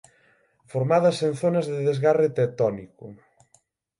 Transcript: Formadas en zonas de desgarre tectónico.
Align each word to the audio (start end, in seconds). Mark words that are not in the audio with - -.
Formadas 0.71 1.17
en 1.27 1.33
zonas 1.41 1.65
de 1.71 1.77
desgarre 1.89 2.29
tectónico. 2.39 3.05